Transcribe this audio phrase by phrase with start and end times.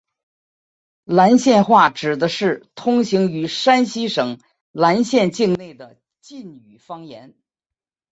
[1.05, 4.39] 岚县话指的是通行于山西省
[4.71, 7.35] 岚县境内的晋语方言。